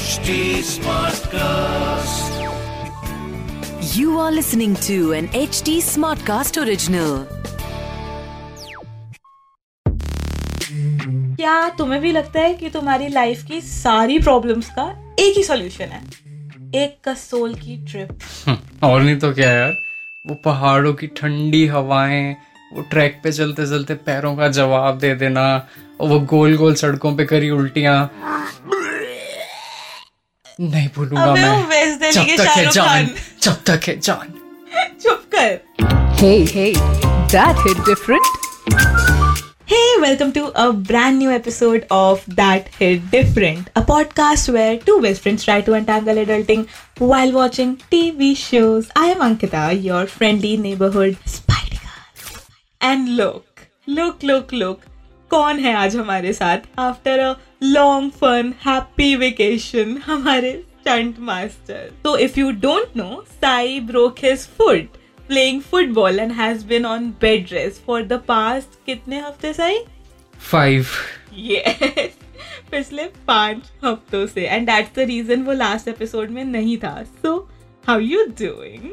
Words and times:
HD 0.00 0.60
Smartcast. 0.60 2.32
You 3.96 4.18
are 4.18 4.30
listening 4.30 4.74
to 4.86 5.12
an 5.12 5.28
HD 5.28 5.76
Smartcast 5.80 6.58
original. 6.62 7.24
क्या 11.36 11.68
तुम्हें 11.68 12.00
भी 12.00 12.12
लगता 12.12 12.40
है 12.40 12.54
कि 12.54 12.70
तुम्हारी 12.70 13.08
लाइफ 13.08 13.44
की 13.44 13.60
सारी 13.60 14.18
प्रॉब्लम्स 14.18 14.70
का 14.70 14.88
एक 15.20 15.36
ही 15.36 15.42
सॉल्यूशन 15.42 15.84
है 15.84 16.02
एक 16.82 16.96
कसोल 17.08 17.54
की 17.54 17.76
ट्रिप 17.86 18.08
और 18.84 19.00
नहीं 19.00 19.18
तो 19.18 19.32
क्या 19.32 19.50
यार 19.52 19.76
वो 20.24 20.34
पहाड़ों 20.44 20.94
की 20.94 21.06
ठंडी 21.16 21.66
हवाएँ 21.66 22.34
वो 22.74 22.82
ट्रैक 22.90 23.20
पे 23.24 23.32
चलते 23.32 23.66
चलते 23.66 23.94
पैरों 24.06 24.36
का 24.36 24.48
जवाब 24.48 24.98
दे 24.98 25.14
देना 25.14 25.46
वो 26.00 26.18
गोल 26.30 26.56
गोल 26.56 26.74
सड़कों 26.74 27.14
पे 27.16 27.24
करी 27.24 27.50
उल्टियाँ। 27.50 28.10
नहीं 30.60 30.88
भूलूँगा 30.96 31.34
मैं। 31.34 32.10
जब 32.10 32.26
तक 32.38 32.48
है 32.48 32.70
जान 32.70 33.08
जब 33.42 33.62
तक 33.66 33.88
है 33.88 33.98
जान। 34.00 34.32
चुप 35.02 35.22
कर। 35.34 35.58
Hey 36.20 36.36
hey 36.44 36.72
that 36.76 37.66
hit 37.66 37.84
different 37.86 38.38
hey 39.70 39.96
welcome 40.00 40.30
to 40.30 40.44
a 40.44 40.68
brand 40.88 41.18
new 41.18 41.30
episode 41.30 41.80
of 41.92 42.30
that 42.30 42.70
hit 42.80 43.04
different 43.10 43.68
a 43.76 43.80
podcast 43.80 44.50
where 44.50 44.80
two 44.86 44.98
best 44.98 45.22
friends 45.22 45.44
try 45.44 45.62
to 45.62 45.72
untangle 45.72 46.18
adulting 46.18 46.64
while 47.02 47.32
watching 47.32 47.76
TV 47.90 48.34
shows 48.34 48.88
I 48.96 49.10
am 49.10 49.24
Ankita 49.24 49.70
your 49.70 50.06
friendly 50.06 50.56
neighbourhood 50.58 51.14
spider 51.28 52.86
and 52.86 53.08
look 53.08 53.44
look 53.88 54.24
look 54.24 54.54
look 54.54 54.80
कौन 55.30 55.58
है 55.58 55.74
आज 55.76 55.96
हमारे 55.96 56.32
साथ? 56.32 56.58
After 56.78 57.18
a 57.18 57.34
long 57.62 58.10
fun 58.12 58.52
happy 58.66 59.14
vacation 59.16 59.96
हमारे 60.06 60.52
stunt 60.80 61.18
master 61.20 61.90
तो 62.04 62.16
if 62.18 62.38
you 62.40 62.50
don't 62.62 62.96
know 62.96 63.22
Sai 63.32 63.78
broke 63.90 64.24
his 64.24 64.46
foot 64.58 64.96
playing 65.28 65.60
football 65.62 66.18
and 66.20 66.32
has 66.32 66.66
been 66.66 66.86
on 66.86 67.08
bed 67.20 67.52
rest 67.52 67.82
for 67.86 68.02
the 68.02 68.20
past 68.28 68.84
कितने 68.86 69.20
हफ़्ते 69.20 69.52
Sai 69.52 69.78
five 70.50 70.86
yes 71.34 72.18
पिछले 72.70 73.04
पाँच 73.26 73.70
हफ्तों 73.84 74.26
से. 74.26 74.46
एंड 74.46 74.66
दैट्स 74.66 74.94
द 74.96 75.06
रीजन 75.08 75.42
वो 75.42 75.52
last 75.52 75.88
episode 75.88 76.30
में 76.30 76.44
नहीं 76.44 76.76
था. 76.78 77.02
सो 77.22 77.36
हाउ 77.86 77.98
यू 78.00 78.24
डूइंग 78.40 78.90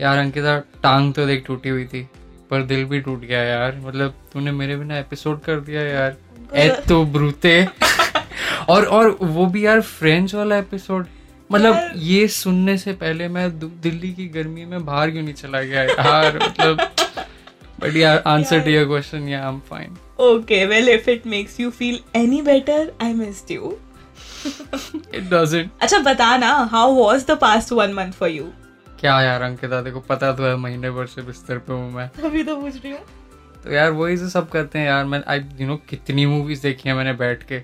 यार 0.00 0.18
अंकिता 0.18 0.58
टांग 0.82 1.12
तो 1.14 1.26
देख 1.26 1.44
टूटी 1.46 1.68
हुई 1.68 1.84
थी। 1.84 2.06
पर 2.50 2.62
दिल 2.62 2.84
भी 2.84 3.00
टूट 3.00 3.20
गया 3.20 3.42
यार। 3.42 3.80
मतलब 3.84 4.14
तूने 4.32 4.52
मेरे 4.52 4.76
बिना 4.76 4.98
एपिसोड 4.98 5.40
कर 5.40 5.60
दिया 5.60 5.82
यार। 5.82 6.16
ए 6.54 6.68
तो 6.88 7.04
ब्रूते। 7.04 7.66
और 8.68 8.84
और 8.84 9.16
वो 9.22 9.46
भी 9.46 9.66
यार 9.66 9.80
फ्रेंच 9.80 10.34
वाला 10.34 10.56
एपिसोड 10.56 11.06
मतलब 11.50 11.90
ये 11.96 12.26
सुनने 12.28 12.76
से 12.78 12.92
पहले 12.92 13.28
मैं 13.28 13.48
दिल्ली 13.58 14.12
की 14.12 14.26
गर्मी 14.28 14.64
में 14.64 14.84
बाहर 14.84 15.10
क्यों 15.10 15.22
नहीं 15.22 15.34
चला 15.34 15.62
गया 15.62 15.82
यार? 15.82 16.38
मतलब 16.42 16.80
बट 17.80 17.96
यार 17.96 18.22
आंसर 18.26 18.60
टू 18.60 18.70
योर। 18.70 18.86
क्वेश्चन 18.86 19.28
या 19.28 19.42
I 19.42 19.52
am 19.52 19.60
fine 19.70 19.96
Okay, 20.20 20.58
well, 20.68 20.88
if 20.88 21.08
it 21.12 21.24
makes 21.30 21.58
you 21.62 21.70
feel 21.78 21.96
any 22.14 22.40
better, 22.44 22.78
I 23.06 23.08
missed 23.16 23.50
you. 23.56 23.72
It 25.14 25.28
doesn't 25.30 25.70
अच्छा 25.80 25.98
बता 25.98 26.36
ना 26.36 26.52
how 26.72 26.92
was 26.94 27.26
the 27.26 27.38
past 27.40 27.72
one 27.72 27.92
month 27.92 28.12
for 28.12 28.28
you 28.28 28.44
क्या 29.00 29.20
यार 29.22 29.42
अंकिता 29.42 29.80
देखो 29.82 30.00
पता 30.00 30.32
तो 30.32 30.44
है 30.44 30.56
महीने 30.56 30.90
भर 30.90 31.06
से 31.06 31.22
बिस्तर 31.22 31.58
पे 31.58 31.72
हूँ 31.72 31.92
मैं। 31.92 32.08
अभी 32.24 32.42
तो 32.44 32.56
पूछ 32.56 32.74
रही 32.74 32.92
हूँ। 32.92 33.00
तो 33.64 33.72
यार 33.72 33.90
वही 33.90 34.16
से 34.16 34.28
सब 34.30 34.48
करते 34.48 34.78
हैं 34.78 34.86
यार। 34.86 35.04
मैं 35.04 35.22
आई 35.28 35.40
यू 35.60 35.66
नो 35.66 35.76
कितनी 35.88 36.26
मूवीज़ 36.26 36.62
देखी 36.62 36.88
हैं 36.88 36.96
मैंने 36.96 37.12
बैठ 37.12 37.42
के। 37.42 37.60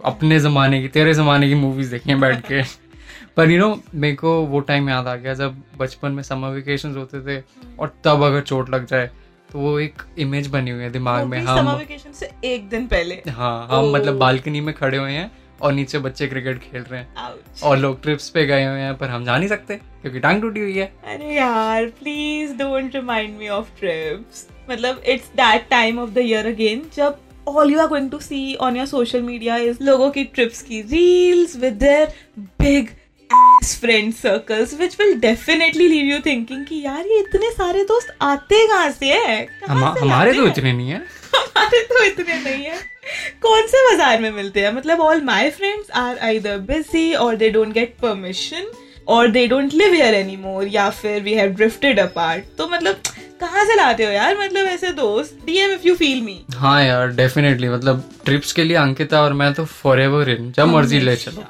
अपने 0.00 0.38
ज़माने 0.38 0.80
की 0.82 0.88
तेरे 0.88 1.14
ज़माने 1.14 1.48
की 1.48 1.54
मूवीज़ 1.54 1.90
देखी 1.90 2.10
हैं 2.10 2.20
बैठ 2.20 2.46
के। 2.46 2.62
पर 3.36 3.50
यू 3.50 3.58
नो 3.60 3.78
मेरे 3.94 4.16
को 4.16 4.40
वो 4.46 4.60
टाइम 4.60 4.88
याद 4.88 5.06
आ 5.06 5.14
गया 5.16 5.34
जब 5.34 5.62
बचपन 5.78 6.12
में 6.12 6.22
समर 6.22 6.48
वेकेशन 6.48 6.96
होते 6.96 7.20
थे 7.20 7.42
और 7.78 7.94
तब 8.04 8.22
अगर 8.22 8.40
चोट 8.40 8.70
लग 8.70 8.86
जाए 8.86 9.10
तो 9.52 9.58
वो 9.58 9.78
एक 9.80 10.02
इमेज 10.18 10.46
बनी 10.46 10.70
हुई 10.70 10.82
है 10.82 10.90
दिमाग 10.90 11.26
में 11.26 11.38
हम 11.40 11.56
समर 11.58 11.78
वेकेशन 11.78 12.12
से 12.12 12.30
एक 12.44 12.68
दिन 12.68 12.86
पहले। 12.86 13.22
हाँ 13.28 13.66
हम 13.70 13.90
मतलब 13.92 14.18
बालकनी 14.18 14.60
में 14.60 14.74
खड़े 14.74 14.98
हुए 14.98 15.12
हैं 15.12 15.30
और 15.62 15.72
नीचे 15.72 15.98
बच्चे 15.98 16.26
क्रिकेट 16.26 16.58
खेल 16.60 16.82
रहे 16.82 17.00
हैं। 17.00 17.60
और 17.62 17.76
लोग 17.78 18.02
ट्रिप्स 18.02 18.28
पे 18.28 18.44
गए 18.46 18.64
हुए 18.64 18.80
हैं 18.80 18.96
पर 18.96 19.08
हम 19.08 19.24
जा 19.24 19.36
नहीं 19.38 19.48
सकते 19.48 19.74
क्योंकि 19.74 20.20
टांग 20.20 20.40
टूटी 20.42 20.60
हुई 20.60 20.76
है। 20.78 20.92
अरे 21.06 21.34
यार 21.34 21.86
please 21.86 22.52
don't 22.52 22.96
remind 22.96 23.38
me 23.38 23.48
of 23.48 23.68
trips 23.78 24.46
मतलब 24.70 25.02
it's 25.06 25.26
that 25.26 25.68
time 25.70 25.98
of 25.98 26.10
the 26.10 26.18
year 26.18 26.46
again 26.46 26.82
जब 26.96 27.18
all 27.48 27.72
you 27.72 27.80
are 27.80 27.86
going 27.86 28.10
to 28.10 28.18
see 28.18 28.54
on 28.54 28.76
your 28.76 28.86
social 28.86 29.22
media 29.22 29.56
is 29.56 29.82
लोगों 29.82 30.10
की 30.10 30.24
ट्रिप्स 30.24 30.62
की 30.62 30.82
reels 30.82 31.56
with 31.56 31.72
their 31.72 32.12
big 32.38 32.88
ass 33.30 33.78
friend 33.80 34.12
circles 34.14 34.74
which 34.80 34.96
will 35.00 35.14
definitely 35.20 35.88
leave 35.88 36.04
you 36.04 36.18
thinking 36.20 36.66
कि 36.66 36.82
यार 36.84 37.06
ये 37.06 37.18
इतने 37.18 37.50
सारे 37.50 37.84
दोस्त 37.84 38.16
आते 38.22 38.66
कहाँ 38.66 38.90
से 38.90 39.12
हैं? 39.12 39.46
हम, 39.68 39.84
हमारे 40.00 40.32
तो 40.32 40.46
इतने 40.46 40.72
नहीं 40.72 40.90
है। 40.90 40.98
हमारे 41.34 41.80
तो 41.82 42.04
इतने 42.04 42.34
नहीं 42.34 42.64
है। 42.64 42.93
कौन 43.42 43.66
से 43.66 43.82
बाज़ार 43.88 44.20
में 44.20 44.30
मिलते 44.32 44.60
हैं? 44.60 44.72
मतलब 44.74 45.00
all 45.00 45.20
my 45.24 45.50
friends 45.50 45.90
are 45.96 46.18
either 46.28 46.58
busy 46.70 47.12
और 47.14 47.36
दे 47.36 47.50
डोंट 47.50 47.72
गेट 47.74 47.94
परमिशन 48.02 48.70
और 49.08 49.28
they 49.30 49.46
don't 49.46 49.74
live 49.74 49.92
here 49.94 50.14
anymore 50.36 50.66
या 50.68 50.88
फिर 50.90 51.22
वी 51.22 51.34
हैव 51.34 51.50
ड्रिफ्टेड 51.54 51.98
अपार्ट 52.00 52.44
तो 52.58 52.68
मतलब 52.68 53.00
कहाँ 53.40 53.64
से 53.66 53.74
लाते 53.76 54.04
हो 54.04 54.10
यार? 54.12 54.36
मतलब 54.38 54.66
ऐसे 54.66 54.90
दोस्त 54.92 55.38
DM 55.46 55.70
if 55.70 55.86
you 55.86 55.94
feel 55.94 56.20
me 56.22 56.38
हाँ 56.54 56.82
यार 56.84 57.08
डेफिनेटली 57.16 57.68
मतलब 57.68 58.02
ट्रिप्स 58.24 58.52
के 58.52 58.64
लिए 58.64 58.76
अंकिता 58.76 59.22
और 59.22 59.32
मैं 59.32 59.52
तो 59.54 59.64
फॉर 59.64 60.00
एवर 60.00 60.30
इन 60.30 60.50
जब 60.56 60.68
मर्ज़ी 60.68 61.00
ले 61.00 61.16
चलो. 61.16 61.44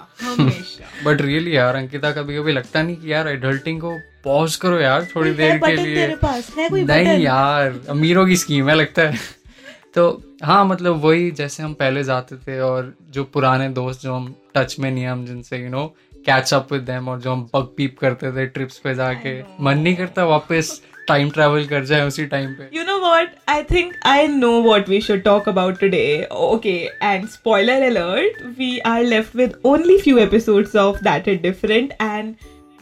बट 1.05 1.21
रियली 1.21 1.57
यार 1.57 1.77
अंकिता 1.77 2.11
कभी 2.13 2.37
कभी 2.37 2.53
लगता 2.53 2.83
नहीं 2.83 2.97
कि 2.97 3.13
यार 3.13 3.29
एडल्टिंग 3.29 3.81
को 3.81 3.97
पॉज 4.25 4.57
करो 4.57 4.79
यार 4.81 5.07
थोड़ी 5.15 5.31
देर 5.31 5.59
के 5.59 5.75
लिए. 5.77 5.95
तेरे 5.95 6.15
पास? 6.17 6.53
नहीं 6.59 7.19
यार 7.23 7.81
अमीरों 7.91 8.27
की 8.27 8.37
स्कीम 8.37 8.69
है 8.71 8.75
लगता 8.77 9.03
है. 9.03 9.19
तो 9.95 10.23
हाँ 10.43 10.65
मतलब 10.65 11.05
वही 11.05 11.31
जैसे 11.31 11.63
हम 11.63 11.75
पहले 11.75 12.05
जाते 12.05 12.37
थे 12.37 12.61
और 12.61 12.95
जो 13.11 13.25
पुराने 13.25 13.69
दोस्त 13.69 14.01
जो 14.01 14.15
हम 14.15 14.35
टच 14.55 14.77
में 14.79 14.91
नहीं 14.91 15.07
हम 15.07 15.27
जिनसे 15.27 15.59
you 15.59 15.69
know 15.69 15.87
catch 16.27 16.55
up 16.55 16.73
with 16.73 16.83
them 16.83 17.09
और 17.09 17.21
जो 17.21 17.33
हम 17.33 17.49
बग 17.55 17.69
पीप 17.77 17.99
करते 17.99 18.33
थे 18.33 18.47
ट्रिप्स 18.47 18.79
पे 18.79 18.95
जाके 18.95 19.41
मन 19.61 19.79
नहीं 19.79 19.95
करता 19.97 20.25
वापस 20.25 20.81
टाइम 21.09 21.31
ट्रैवल 21.31 21.65
कर 21.67 21.85
जाए 21.85 22.03
उसी 22.03 22.27
टाइम 22.27 22.53
पे। 22.53 22.69
You 22.77 22.85
know 22.85 22.99
what 22.99 23.35
I 23.49 23.63
think 23.63 23.93
I 24.07 24.29
know 24.29 24.63
what 24.63 24.89
we 24.89 25.01
should 25.01 25.23
talk 25.23 25.49
about 25.49 25.79
today 25.79 26.29
okay 26.33 26.77
and 27.03 27.29
spoiler 27.29 27.83
alert 27.83 28.43
we 28.59 28.79
are 28.79 29.03
left 29.05 29.37
with 29.37 29.55
only 29.65 29.99
few 29.99 30.19
episodes 30.19 30.77
of 30.77 31.03
that 31.05 31.29
is 31.29 31.41
different 31.41 31.93
and 31.93 32.35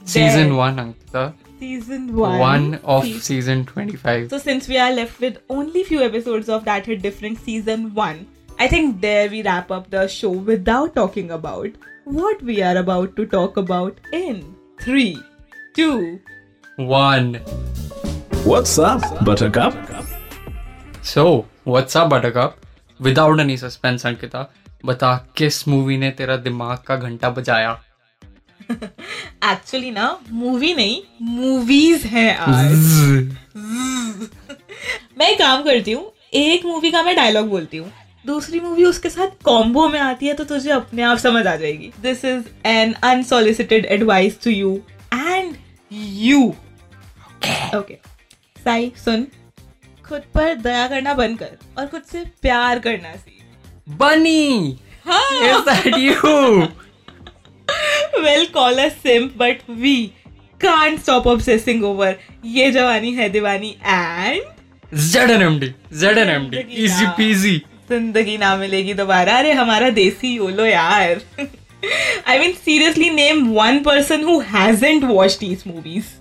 season 0.06 0.52
1 0.52 0.78
Ankita 0.78 1.32
season 1.61 2.07
one. 2.15 2.39
One 2.39 2.77
of 2.85 3.03
Season- 3.03 3.21
season 3.23 3.63
twenty 3.73 3.97
five 3.97 4.27
So 4.33 4.39
since 4.45 4.67
we 4.71 4.79
are 4.85 4.91
left 4.95 5.21
with 5.25 5.37
only 5.57 5.83
few 5.91 6.01
episodes 6.07 6.51
of 6.57 6.65
That 6.65 6.89
Hit 6.91 7.01
Different 7.05 7.39
season 7.47 7.85
one, 7.99 8.19
I 8.59 8.67
think 8.73 8.99
there 9.05 9.29
we 9.31 9.41
wrap 9.47 9.71
up 9.77 9.89
the 9.95 10.03
show 10.17 10.31
without 10.51 10.93
talking 10.99 11.31
about 11.37 11.79
what 12.19 12.43
we 12.51 12.57
are 12.69 12.75
about 12.83 13.15
to 13.17 13.25
talk 13.33 13.57
about 13.63 13.99
in 14.21 14.39
three, 14.83 15.09
two, 15.79 15.97
one 16.93 17.35
What's 18.47 18.77
up, 18.89 19.05
Buttercup? 19.27 19.83
So 21.05 21.23
what's 21.67 21.97
up 21.97 22.07
buttercup 22.13 22.55
without 23.01 23.39
any 23.39 23.57
suspense 23.57 24.05
Ankita 24.05 24.39
बता 24.85 25.11
किस 25.37 25.67
movie 25.67 25.97
ने 25.97 26.09
तेरा 26.17 26.35
दिमाग 26.47 26.77
का 26.87 26.95
घंटा 26.95 27.29
बजाया 27.37 27.71
actually 28.70 29.90
ना 29.90 30.06
movie 30.30 30.74
नहीं 30.74 31.00
मूवीज़ 31.22 32.06
हैं 32.06 32.36
आज 32.36 32.74
मैं 35.18 35.28
एक 35.30 35.38
काम 35.38 35.62
करती 35.62 35.92
हूँ 35.92 36.12
एक 36.34 36.64
मूवी 36.66 36.90
का 36.90 37.02
मैं 37.02 37.14
डायलॉग 37.16 37.48
बोलती 37.48 37.76
हूँ 37.76 37.90
दूसरी 38.26 38.60
मूवी 38.60 38.84
उसके 38.84 39.10
साथ 39.10 39.42
कॉम्बो 39.44 39.88
में 39.88 39.98
आती 40.00 40.26
है 40.26 40.34
तो 40.34 40.44
तुझे 40.44 40.70
अपने 40.70 41.02
आप 41.02 41.18
समझ 41.18 41.46
आ 41.46 41.54
जाएगी। 41.56 41.90
This 42.02 42.24
is 42.24 42.44
an 42.66 42.92
unsolicited 43.04 43.86
advice 43.86 44.38
to 44.44 44.50
you 44.50 44.74
and 45.14 45.56
you 45.92 46.42
okay 47.76 47.94
Sai 48.64 48.92
सुन 49.04 49.26
खुद 50.04 50.22
पर 50.34 50.54
दया 50.54 50.86
करना 50.88 51.14
बंद 51.14 51.38
कर 51.38 51.56
और 51.78 51.86
खुद 51.86 52.02
से 52.02 52.24
प्यार 52.42 52.78
करना 52.78 53.14
सीख। 53.16 53.40
बनी। 53.98 54.78
हाँ। 55.06 55.30
Well 58.22 58.46
call 58.56 58.80
us 58.80 58.96
simp 59.02 59.36
but 59.36 59.62
we 59.84 59.96
can't 60.60 61.00
stop 61.00 61.26
obsessing 61.26 61.84
over 61.84 62.14
ये 62.54 62.70
जवानी 62.72 63.12
है 63.14 63.28
दीवानी 63.30 63.74
and 63.96 64.96
ZNMD 65.06 65.72
ZNMD 65.98 66.64
easy 66.84 67.12
peasy 67.18 67.58
ज़िंदगी 67.88 68.36
ना 68.38 68.56
मिलेगी 68.56 68.94
दोबारा 68.94 69.36
अरे 69.38 69.52
हमारा 69.52 69.90
देसी 69.90 70.34
योलो 70.34 70.66
यार 70.66 71.20
I 72.26 72.38
mean 72.38 72.54
seriously 72.66 73.08
name 73.10 73.40
one 73.54 73.82
person 73.84 74.20
who 74.22 74.40
hasn't 74.50 75.08
watched 75.12 75.40
these 75.40 75.64
movies 75.66 76.18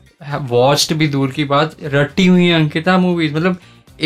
watched 0.50 0.94
भी 0.94 1.08
दूर 1.08 1.32
की 1.32 1.44
बात 1.46 1.76
रटी 1.94 2.26
हुई 2.28 2.46
है 2.46 2.56
अंकिता 2.56 2.98
मूवीज़ 2.98 3.34
मतलब 3.36 3.60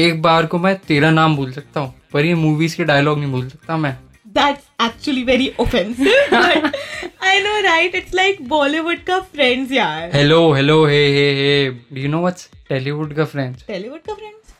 एक 0.03 0.21
बार 0.21 0.45
को 0.45 0.57
मैं 0.59 0.75
तेरा 0.87 1.09
नाम 1.11 1.35
भूल 1.35 1.51
सकता 1.51 1.79
हूँ 1.79 1.93
पर 2.13 2.25
ये 2.25 2.33
मूवीज़ 2.35 2.75
के 2.77 2.83
डायलॉग 2.83 3.19
नहीं 3.19 3.31
भूल 3.31 3.47
सकता 3.49 3.77
मैं 3.77 3.97
that's 4.35 4.67
actually 4.79 5.23
very 5.23 5.55
offensive. 5.57 6.07
but 6.29 6.75
I 7.21 7.41
know, 7.45 7.55
right? 7.67 7.95
It's 8.01 8.13
like 8.13 8.39
Bollywood 8.53 9.05
ka 9.05 9.21
friends, 9.21 9.71
yeah. 9.71 10.09
Hello, 10.11 10.53
hello, 10.53 10.85
hey, 10.85 11.05
hey, 11.17 11.35
hey. 11.41 11.77
Do 11.93 12.01
you 12.01 12.09
know 12.15 12.21
what's 12.27 12.49
Tollywood 12.69 13.15
ka 13.21 13.25
friends? 13.33 13.63
Tollywood 13.69 14.03
ka 14.09 14.15
friends? 14.15 14.53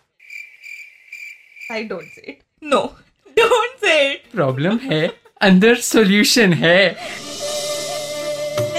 I 1.70 1.84
don't 1.84 2.16
say 2.16 2.26
it. 2.34 2.42
No, 2.62 2.82
don't 3.36 3.80
say 3.80 4.00
it. 4.14 4.32
Problem 4.32 4.80
hai. 4.88 5.04
Under 5.42 5.76
solution 5.76 6.58
hai. 6.64 6.96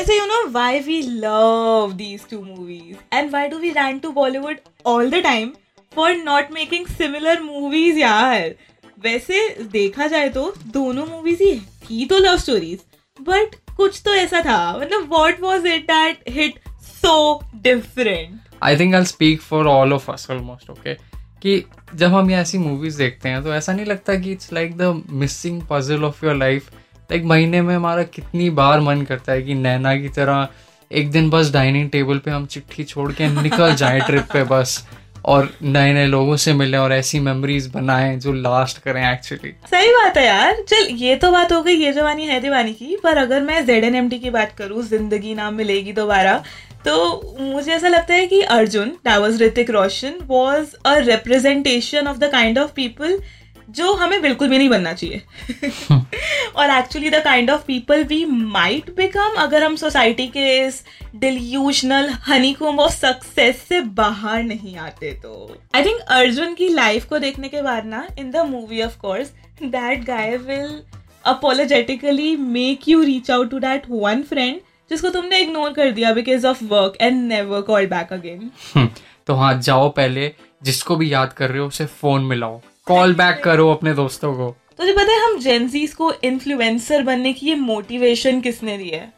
So 0.06 0.12
you 0.16 0.26
know 0.31 0.50
why 0.56 0.82
we 0.87 0.96
love 1.22 1.99
these 1.99 2.25
two 2.32 2.40
movies 2.40 2.99
and 3.10 3.32
why 3.32 3.49
do 3.49 3.60
we 3.60 3.72
rant 3.78 4.02
to 4.02 4.12
Bollywood 4.19 4.60
all 4.84 5.10
the 5.14 5.20
time 5.20 5.56
for 5.90 6.14
not 6.28 6.52
making 6.52 6.87
similar 6.87 7.40
movies, 7.40 7.96
yeah? 7.96 8.52
वैसे 8.98 9.48
देखा 9.72 10.06
जाए 10.06 10.28
तो 10.28 10.52
दोनों 10.66 11.06
movies 11.06 11.43
ही 11.43 11.54
थी 11.84 12.04
तो 12.06 12.19
love 12.19 12.37
stories 12.37 12.78
but 13.19 13.54
कुछ 13.76 14.00
तो 14.04 14.14
ऐसा 14.14 14.40
था। 14.40 14.78
मतलब 14.78 15.08
what 15.08 15.40
was 15.40 15.66
it 15.66 15.82
that 15.82 16.22
hit 16.28 16.58
so 16.82 17.40
different 17.62 18.40
I 18.62 18.78
think 18.78 18.94
I 18.94 19.04
speak 19.04 19.40
for 19.40 19.66
all 19.66 19.93
of 19.93 20.10
us 20.10 20.26
almost 20.31 20.70
okay 20.70 20.94
कि 21.43 21.62
जब 21.94 22.14
हम 22.14 22.31
ये 22.31 22.37
ऐसी 22.37 22.58
मूवीज़ 22.58 22.98
देखते 22.98 23.28
हैं 23.28 23.43
तो 23.44 23.54
ऐसा 23.54 23.72
नहीं 23.72 23.87
लगता 23.87 24.14
कि 24.14 24.32
it's 24.32 24.52
like 24.52 24.76
the 24.76 25.02
missing 25.10 25.62
puzzle 25.70 26.04
of 26.04 26.25
your 26.26 26.34
life 26.34 26.70
like 27.12 27.25
महीने 27.25 27.62
में 27.62 27.75
हमारा 27.76 28.02
कितनी 28.02 28.50
बार 28.50 28.81
मन 28.81 29.02
करता 29.02 29.32
है 29.32 29.42
कि 29.42 29.54
नैना 29.54 29.94
की 29.96 30.08
तरह 30.08 30.49
एक 30.90 31.10
दिन 31.10 31.31
बस 31.31 31.50
डाइनिंग 31.52 31.90
टेबल 31.90 32.19
पे 32.19 32.31
हम 32.31 32.46
चिट्ठी 32.46 32.84
छोड़ 32.84 33.12
के 33.12 33.28
निकल 33.42 33.75
जाए 33.75 34.00
ट्रिप 34.00 34.25
पे 34.32 34.42
बस। 34.44 34.87
और 35.26 35.49
नए 35.62 35.93
नए 35.93 36.06
लोगों 36.06 36.37
से 36.37 36.52
मिले 36.55 36.76
और 36.76 36.93
ऐसी 36.93 37.20
मेमोरीज 37.20 37.67
बनाएँ 37.70 38.17
जो 38.20 38.32
लास्ट 38.32 38.78
करें 38.78 39.02
एक्चुअली 39.02 39.50
सही 39.70 39.88
बात 39.90 40.17
है 40.17 40.25
यार। 40.26 40.62
चल, 40.62 40.87
ये 40.93 41.17
तो 41.17 41.31
बात 41.32 41.52
हो 41.52 41.62
गई, 41.62 41.75
ये 41.75 41.93
जवानी 41.93 42.26
है 42.26 42.40
दीवानी 42.40 42.73
की, 42.73 42.96
पर 43.05 43.17
अगर 43.17 43.40
मैं 43.43 43.64
जेड 43.67 43.84
एन 43.84 43.94
एम 43.94 44.08
टी 44.08 44.19
की 44.19 44.31
बात 44.31 44.52
करूँ, 44.58 44.82
ज़िंदगी 44.84 45.34
ना 45.34 45.50
मिलेगी 45.52 45.93
दोबारा 45.93 46.43
तो 46.87 47.37
मुझे 47.40 47.73
ऐसा 47.73 47.88
लगता 47.88 48.14
है 48.14 48.26
कि 48.26 48.40
Arjun 48.43 48.88
that 49.05 49.19
was 49.20 49.43
Hrithik 49.43 49.70
Roshan 49.70 50.19
was 50.26 50.75
a 50.87 50.96
representation 50.99 52.06
of 52.08 52.19
the 52.19 52.31
kind 52.32 52.58
of 52.58 52.70
people 52.75 53.19
जो 53.68 53.92
हमें 53.94 54.20
बिल्कुल 54.22 54.48
भी 54.48 54.58
नहीं 54.58 54.68
बनना 54.68 54.92
चाहिए। 54.92 55.22
और 56.56 56.70
actually 56.70 57.10
the 57.10 57.22
kind 57.24 57.50
of 57.50 57.62
people 57.66 58.04
we 58.04 58.24
might 58.24 58.90
become 58.96 59.34
अगर 59.38 59.64
हम 59.64 59.76
सोसाइटी 59.76 60.26
के 60.28 60.46
इस 60.58 60.82
डिल्यूशनल 61.16 62.10
हनीकॉम्ब 62.28 62.80
ऑफ़ 62.80 62.92
सक्सेस 62.92 63.62
से 63.68 63.80
बाहर 63.96 64.42
नहीं 64.42 64.76
आते 64.78 65.12
तो। 65.22 65.56
आई 65.74 65.84
थिंक 65.84 66.00
अर्जुन 66.10 66.54
की 66.54 66.68
लाइफ 66.68 67.08
को 67.08 67.18
देखने 67.18 67.48
के 67.48 67.62
बाद 67.62 67.86
ना 67.86 68.06
in 68.18 68.30
the 68.30 68.44
movie 68.46 68.82
of 68.82 68.96
course 68.98 69.32
that 69.62 70.04
guy 70.04 70.36
will 70.36 70.80
apologetically 71.24 72.34
make 72.36 72.88
you 72.88 73.02
reach 73.02 73.30
out 73.30 73.50
to 73.50 73.58
that 73.58 73.86
one 73.90 74.22
friend 74.22 74.60
जिसको 74.90 75.10
तुमने 75.10 75.38
इग्नोर 75.38 75.72
कर 75.72 75.90
दिया 75.90 76.12
because 76.12 76.46
of 76.46 76.64
work 76.64 76.96
and 77.00 77.22
never 77.28 77.60
call 77.62 77.86
back 77.86 78.12
again 78.12 78.88
तो 79.26 79.34
हाँ 79.34 79.52
जाओ 79.60 79.88
पहले 79.90 80.32
जिसको 80.62 80.96
भी 80.96 81.12
याद 81.12 81.32
कर 81.32 81.50
रहे 81.50 81.58
हो 81.58 81.66
उसे 81.66 81.86
फ़ोन 81.86 82.24
मिलाओ 82.24 82.60
कॉल 82.86 83.14
बैक 83.14 83.40
करो 83.44 83.68
अपने 83.70 83.92
दोस्तों 83.94 84.32
को। 84.34 84.48
तुझे 84.78 84.92
पता 84.92 85.12
है 85.12 85.18
हम 85.20 85.38
जेंजीज 85.40 85.92
को 85.94 86.12
इन्फ्लुएंसर 86.24 87.02
बनने 87.02 87.32
की 87.32 87.46
ये 87.46 87.54
मोटिवेशन 87.54 88.40
किसने 88.40 88.76
दी 88.78 88.88
है? 88.88 89.12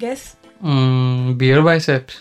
गेस 0.00 0.32
बियर 0.62 1.60
बाइसेप्स 1.60 2.14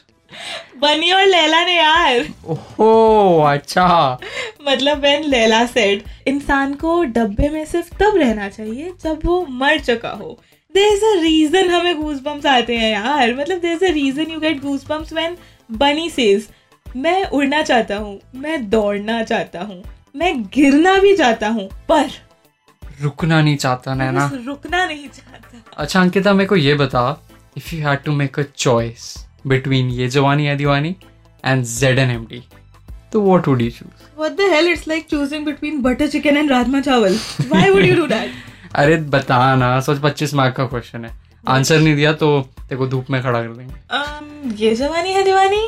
बनी 0.82 1.12
और 1.12 1.26
लैला 1.26 1.64
ने 1.66 1.76
यार। 1.76 2.28
ओहो 2.46 3.40
अच्छा। 3.44 4.20
मतलब 4.68 5.00
व्हेन 5.02 5.24
लैला 5.30 5.66
सेड 5.66 6.04
इंसान 6.28 6.74
को 6.74 7.04
डब्बे 7.06 7.50
में 7.50 7.64
सिर्फ़ 7.66 7.90
तब 8.00 8.18
रहना 8.18 8.50
चाहिए 8.50 8.92
जब 9.04 9.20
वो 9.26 9.46
मर 9.52 9.80
चुका 9.80 10.10
हो। 10.12 10.38
देर 10.76 10.94
इज़ 10.94 11.06
अ 11.06 11.14
रीजन 11.22 11.70
हमें 11.70 12.02
गूज 12.02 12.46
आते 12.48 12.76
हैं 12.78 12.92
यार। 12.92 13.34
मतलब 13.36 13.60
there 13.60 13.72
is 13.72 13.86
a 13.86 13.94
reason 13.94 14.32
you 14.32 14.40
get 14.40 14.62
goosebumps 14.90 15.14
when 15.14 15.38
Bunny 15.78 16.10
says 16.10 16.48
मैं 16.98 17.24
उड़ना 17.26 17.62
चाहता 17.64 17.98
हूँ 17.98 18.20
मैं 18.36 18.70
दौड़ना 18.70 19.22
चाहता 19.24 19.62
हूँ। 19.62 19.84
मैं 20.16 20.36
गिरना 20.54 20.98
भी 21.00 21.16
चाहता 21.18 21.48
हूँ 21.48 21.70
पर 21.90 22.10
रुकना 23.02 23.42
नहीं 23.42 23.56
चाहता 23.58 23.94
नैना 23.96 24.28
बस 24.28 24.46
रुकना 24.48 24.86
नहीं 24.86 25.08
चाहता 25.10 25.62
अच्छा 25.78 26.02
अंकिता 26.02 26.34
मेरे 26.34 26.48
को 26.48 26.56
ये 26.56 26.74
बता 26.76 27.04
if 27.58 27.74
you 27.76 27.82
had 27.82 28.04
to 28.04 28.12
make 28.14 28.40
a 28.40 28.44
choice 28.58 29.14
between 29.48 29.90
Yeh 29.92 30.08
Jawaani 30.10 30.46
Hai 30.46 30.56
Deewani 30.58 30.96
and 31.44 31.64
Z 31.66 32.00
N 32.00 32.12
M 32.12 32.26
D 32.26 32.44
तो 33.14 33.22
what 33.22 33.48
would 33.48 33.62
you 33.62 33.70
choose 33.72 34.10
the 34.32 34.48
hell? 34.50 34.68
It's 34.68 34.86
like 34.86 35.08
choosing 35.08 35.46
between 35.46 35.82
butter 35.82 36.08
chicken 36.08 36.38
and 36.38 36.50
rajma 36.50 36.82
chawal. 36.84 37.16
Why 37.50 37.70
would 37.70 37.86
you 37.86 37.96
do 37.96 38.08
that? 38.10 38.40
अरे 38.76 38.96
बता 39.14 39.40
ना 39.56 39.80
सोच 39.82 40.00
पच्चीस 40.02 40.34
mark 40.34 40.56
का 40.56 40.66
question 40.66 41.06
है 41.06 41.12
answer 41.50 41.80
नहीं 41.80 41.96
दिया 41.96 42.14
तो 42.14 42.30
तेरे 42.60 42.76
को 42.78 42.88
धूप 42.88 43.10
में 43.10 43.22
खड़ा 43.24 43.42
कर 43.42 43.48
देंगे 43.48 43.74
um, 43.94 44.60
ये 44.60 44.76
जवानी 44.76 45.14
है 45.14 45.24
दीवानी 45.24 45.68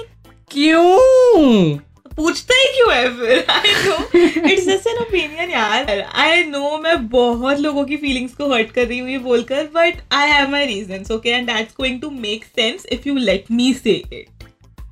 क्यों 0.51 1.77
पूछते 2.17 2.53
ही 2.53 2.65
क्यों 2.73 2.93
है 2.93 3.09
फिर? 3.17 3.45
I 3.49 3.71
know 3.85 3.95
it's 4.49 4.65
just 4.65 4.87
an 4.87 4.97
opinion 5.01 5.51
यार. 5.51 6.01
आई 6.15 6.43
नो 6.45 6.77
मैं 6.83 7.07
बहुत 7.09 7.59
लोगों 7.59 7.85
की 7.85 7.97
फीलिंग्स 7.97 8.33
को 8.35 8.51
हर्ट 8.53 8.71
कर 8.71 8.87
रही 8.87 8.99
हूँ 8.99 9.09
ये 9.09 9.17
बोलकर 9.19 9.69
but 9.75 10.01
I 10.13 10.29
have 10.29 10.49
my 10.51 10.65
reasons 10.65 11.11
okay 11.11 11.29
and 11.29 11.47
that's 11.47 11.73
going 11.79 11.99
to 12.01 12.09
make 12.11 12.45
sense 12.45 12.85
if 12.91 13.07
you 13.07 13.15
let 13.17 13.51
me 13.51 13.73
say 13.73 14.01
it 14.13 14.31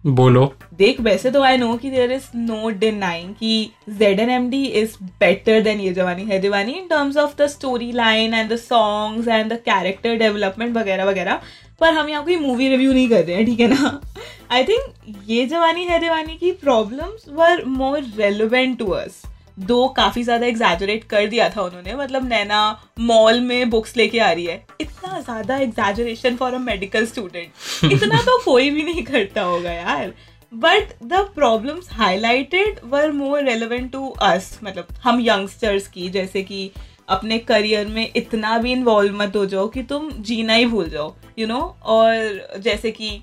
बोलो। 0.08 0.46
देख 0.74 1.00
वैसे 1.02 1.32
तो 1.32 1.42
आई 1.44 1.58
नो 1.58 1.76
कि 1.78 1.90
देयर 1.90 2.12
इज़ 2.12 2.24
नो 2.36 2.70
डिनाइंग 2.80 3.34
कि 3.36 3.72
Z 3.98 4.20
N 4.20 4.30
M 4.30 4.50
D 4.50 4.64
is 4.66 4.96
better 5.20 5.62
than 5.64 5.80
Yeh 5.82 5.94
Jawaani 5.94 6.24
Hai 6.26 6.40
Deewani 6.42 6.72
in 6.74 6.88
terms 6.88 7.18
of 7.18 7.36
the 7.42 7.48
storyline 7.92 8.34
and 8.34 8.52
the 8.52 8.56
songs 8.60 9.28
and 9.28 9.52
the 9.54 9.58
character 9.66 10.16
development 10.18 10.76
वगैरह 10.78 11.06
वगैरह। 11.06 11.42
पर 11.80 11.94
हम 11.94 12.10
यहाँ 12.10 12.24
कोई 12.24 12.36
मूवी 12.38 12.70
रिव्यू 12.70 12.94
नहीं 12.94 13.10
कर 13.10 13.24
रहे 13.26 13.36
हैं 13.36 13.46
ठीक 13.46 13.60
है 13.60 13.68
ना? 13.68 14.00
आई 14.52 14.64
थिंक 14.64 15.16
ये 15.28 15.46
जवानी 15.48 15.84
है 15.86 16.00
दीवानी 16.00 16.36
की 16.38 16.52
problems 16.62 17.26
were 17.30 17.64
more 17.66 18.00
relevant 18.16 18.78
to 18.80 18.86
us 18.92 19.22
though 19.60 19.88
काफ़ी 19.98 20.24
ज़्यादा 20.24 20.46
एग्जैजरेट 20.48 21.04
कर 21.10 21.28
दिया 21.28 21.48
था 21.50 21.62
उन्होंने। 21.62 21.94
मतलब 21.96 22.28
नैना 22.30 22.60
मॉल 23.00 23.40
में 23.42 23.70
बुक्स 23.70 23.96
लेके 23.98 24.20
आ 24.20 24.32
रही 24.32 24.46
है। 24.46 24.66
इतना 24.82 25.20
ज़्यादा 25.22 25.58
exaggeration 25.58 26.36
for 26.36 26.54
a 26.54 26.58
medical 26.60 27.06
student 27.06 27.92
इतना 27.92 28.22
तो 28.22 28.38
कोई 28.46 28.70
भी 28.70 28.84
नहीं 28.84 29.04
करता 29.04 29.42
होगा 29.44 29.72
यार। 29.72 30.14
But 30.52 30.94
the 31.04 31.26
problems 31.36 31.90
highlighted 31.92 32.80
were 32.86 33.12
more 33.14 33.44
relevant 33.44 33.92
to 33.92 34.08
us 34.22 34.58
मतलब 34.64 34.88
हम 35.04 35.22
यंगस्टर्स 35.22 35.88
की 35.88 36.10
जैसे 36.10 36.44
कि 36.44 36.72
अपने 37.10 37.38
करियर 37.40 37.88
में 37.88 38.12
इतना 38.16 38.58
भी 38.58 38.72
इन्वॉल्व 38.72 39.16
मत 39.18 39.36
हो 39.36 39.46
जाओ 39.46 39.68
कि 39.68 39.84
तुम 39.84 40.12
जीना 40.22 40.54
ही 40.54 40.66
भूल 40.66 40.90
जाओ 40.90 41.14
यू 41.38 41.46
you 41.46 41.54
नो 41.54 41.60
know? 41.60 41.84
और 41.84 42.60
जैसे 42.60 42.92
कि 42.92 43.22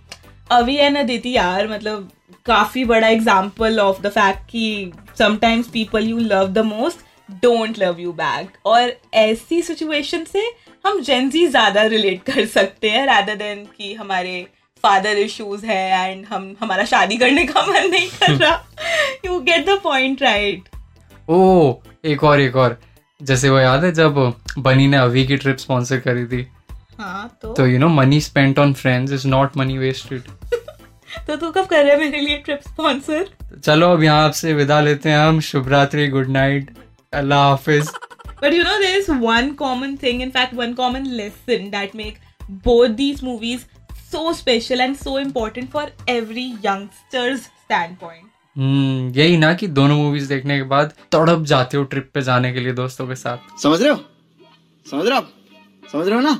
अभी 0.50 0.76
एंड 0.76 0.97
अदिति 0.99 1.37
यार 1.37 1.69
मतलब 1.69 2.09
काफ़ी 2.47 2.85
बड़ा 2.85 3.09
एग्ज़ाम्पल 3.09 3.81
ऑफ़ 3.81 4.00
द 4.02 4.09
फैक्ट 4.11 4.50
कि 4.50 4.93
sometimes 5.19 5.69
people 5.69 6.09
you 6.09 6.19
love 6.19 6.49
the 6.52 6.59
most 6.67 7.07
don't 7.43 7.78
love 7.78 8.00
you 8.00 8.12
back 8.12 8.67
और 8.67 8.93
ऐसी 9.14 9.61
सिचुएशन 9.62 10.25
से 10.25 10.45
हम 10.87 11.00
जेंजी 11.00 11.47
ज़्यादा 11.47 11.83
रिलेट 11.87 12.23
कर 12.25 12.45
सकते 12.47 12.90
हैं 12.90 13.07
रादर 13.07 13.35
देन 13.37 13.64
कि 13.76 13.93
हमारे 13.95 14.47
फादर 14.85 15.19
इश्यूज़ 15.19 15.64
है 15.67 16.11
एंड 16.11 16.25
हम 16.26 16.55
हमारा 16.61 16.85
शादी 16.85 17.17
करने 17.17 17.45
का 17.47 17.67
मन 17.67 17.90
नहीं 17.90 18.09
कर 18.11 18.33
रहा। 18.33 18.64
You 19.25 19.38
get 19.40 19.67
the 19.69 19.78
point 19.85 20.23
right 20.23 20.69
ओ 21.28 21.75
एक 22.05 22.25
और 22.25 22.40
एक 22.40 22.57
और। 22.57 22.78
जैसे 23.21 23.50
वो 23.50 23.59
याद 23.59 23.85
है 23.85 23.93
जब 23.93 24.14
बनी 24.59 24.87
ने 24.88 24.97
अभी 24.97 25.26
की 25.26 25.37
ट्रिप 25.37 25.57
स्पॉन्सर 25.59 26.00
करी 26.00 26.25
थी? 26.26 26.47
हाँ 26.99 27.38
तो? 27.43 27.67
You 27.67 27.78
know 27.78 27.88
money 27.90 28.21
spent 28.21 28.59
on 28.59 28.73
friends 28.75 29.12
is 29.12 29.26
not 29.28 29.57
money 29.57 29.78
wasted 29.78 30.23
तो 31.27 31.37
तू 31.37 31.51
कब 31.51 31.67
कर 31.67 31.83
रहे 31.85 31.93
है 31.93 31.99
मेरे 32.01 32.21
लिए 32.21 32.37
ट्रिप 32.39 32.61
स्पॉन्सर 32.69 33.29
चलो 33.65 33.91
अब 33.93 34.03
यहाँ 34.03 34.25
आपसे 34.25 34.53
विदा 34.55 34.81
लेते 34.81 35.09
हैं 35.09 35.19
हम। 35.19 35.41
शुभ 35.41 35.69
रात्रि 35.69 36.07
गुड 36.09 36.29
नाइट 36.29 36.71
अल्लाह 37.13 37.49
हाफिज। 37.49 37.91
But 38.43 38.53
you 38.53 38.63
know 38.63 38.79
there 38.79 38.97
is 38.99 39.11
one 39.11 39.51
common 39.59 39.97
thing 40.03 40.23
in 40.23 40.31
fact 40.31 40.55
one 40.55 40.75
common 40.75 41.07
lesson 41.21 41.71
that 41.71 41.97
make 41.97 42.19
both 42.65 42.89
these 43.03 43.23
movies 43.25 43.65
so 44.13 44.33
special 44.33 44.81
and 44.81 44.97
so 44.97 45.19
important 45.19 45.71
for 45.71 45.93
every 46.09 46.47
youngsters 46.67 47.41
standpoint 47.97 48.27
Hmm, 48.57 49.17
यही 49.17 49.37
ना 49.37 49.53
कि 49.55 49.67
दोनों 49.67 49.97
मूवीज़ 49.97 50.29
देखने 50.29 50.57
के 50.57 50.63
बाद 50.63 50.93
तड़प 51.13 51.43
जाते 51.47 51.77
हो 51.77 51.83
ट्रिप 51.85 52.11
पे 52.15 52.23
जाने 52.23 52.53
के 52.53 52.61
लिए 52.61 52.73
दोस्तों 52.73 53.07
के 53.09 53.15
साथ। 53.15 53.61
समझ 53.63 53.81
रहे 53.83 53.91
हो? 53.91 54.01
समझ 54.87 55.07
रहे 55.07 55.19
हो 55.19 55.27
समझ 55.93 56.07
रहे 56.07 56.15
हो 56.15 56.21
ना? 56.21 56.33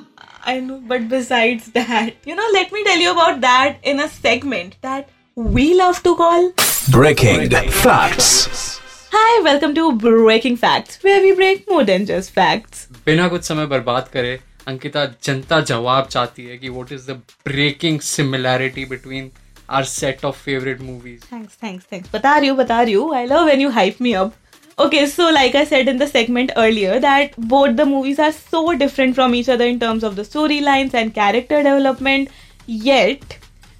I 0.48 0.60
know, 0.60 0.80
but 0.86 1.08
besides 1.10 1.68
that, 1.72 2.12
you 2.26 2.36
know, 2.36 2.48
let 2.54 2.72
me 2.72 2.84
tell 2.84 3.00
you 3.00 3.12
about 3.12 3.42
that 3.42 3.78
in 3.84 4.00
a 4.00 4.08
segment 4.08 4.76
that 4.82 5.10
we 5.36 5.74
love 5.74 6.02
to 6.04 6.16
call 6.16 6.52
Breaking 6.92 7.50
facts. 7.50 8.80
Hi, 9.12 9.42
welcome 9.44 9.74
to 9.76 9.92
Breaking 9.96 10.58
Facts, 10.58 11.02
where 11.04 11.22
we 11.22 11.34
break 11.34 11.70
more 11.70 11.84
than 11.86 12.06
just 12.06 12.32
facts. 12.32 12.88
बिना 13.06 13.28
कुछ 13.30 13.44
समय 13.44 13.66
बर्बाद 13.74 14.08
करे 14.14 14.40
अंकिता 14.68 15.06
जनता 15.24 15.60
जवाब 15.72 16.08
चाहती 16.12 16.46
है 16.46 16.58
कि 16.58 16.70
what 16.70 16.92
is 16.92 17.10
the 17.10 17.22
breaking 17.46 18.00
similarity 18.10 18.86
between 18.86 19.32
our 19.70 19.84
set 19.94 20.26
of 20.26 20.42
favourite 20.44 20.82
movies 20.82 21.22
Thanks, 21.34 21.58
thanks, 21.64 21.90
thanks. 21.94 22.14
बता 22.14 22.38
रही 22.38 22.50
हूँ, 22.50 22.58
बता 22.58 22.82
रही 22.82 22.94
हूँ. 22.94 23.12
I 23.16 23.26
love 23.32 23.50
when 23.52 23.66
you 23.66 23.72
hype 23.80 24.02
me 24.08 24.16
up. 24.24 24.34
Okay, 24.79 25.07
so 25.07 25.29
like 25.31 25.57
I 25.57 25.65
said 25.65 25.89
in 25.89 25.97
the 25.99 26.07
segment 26.07 26.53
earlier, 26.57 27.01
that 27.01 27.33
both 27.37 27.77
the 27.77 27.85
movies 27.85 28.21
are 28.21 28.31
so 28.31 28.75
different 28.75 29.17
from 29.17 29.35
each 29.35 29.49
other 29.49 29.65
in 29.65 29.81
terms 29.81 30.05
of 30.05 30.15
the 30.15 30.23
storylines 30.23 30.95
and 30.95 31.13
character 31.13 31.63
development. 31.65 32.29
Yet, 32.67 33.39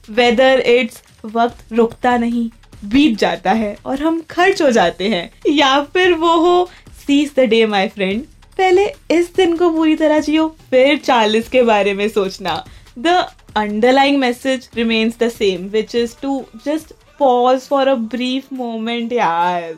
whether 0.09 0.51
it's 0.73 1.03
वक्त 1.27 1.73
रुकता 1.73 2.17
नहीं 2.19 2.49
बीत 2.85 3.17
जाता 3.19 3.53
है 3.53 3.75
और 3.87 4.03
हम 4.03 4.21
खर्च 4.31 4.61
हो 4.63 4.71
जाते 4.71 5.09
हैं 5.09 5.31
या 5.49 5.81
फिर 5.95 6.13
वो 6.15 6.35
हो 6.41 6.69
seize 7.07 7.33
the 7.37 7.49
day 7.51 7.65
my 7.67 7.89
friend 7.89 8.23
पहले 8.59 8.87
इस 9.11 9.35
दिन 9.37 9.57
को 9.57 9.71
पूरी 9.71 9.95
तरह 9.97 10.21
जियो 10.21 10.47
फिर 10.71 10.99
चालीस 10.99 11.49
के 11.49 11.63
बारे 11.63 11.95
में 11.95 12.09
सोचना 12.09 12.63
the 12.99 13.17
underlying 13.57 14.19
message 14.21 14.69
remains 14.77 15.19
the 15.19 15.29
same 15.31 15.69
which 15.73 15.95
is 15.95 16.15
to 16.23 16.45
just 16.67 16.93
pause 17.19 17.61
for 17.69 17.89
a 17.89 17.95
brief 18.15 18.53
moment 18.53 19.13
यार 19.13 19.77